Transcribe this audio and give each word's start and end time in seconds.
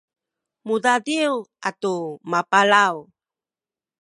mudadiw 0.67 1.33
atu 1.69 1.95
mapalaw 2.31 2.95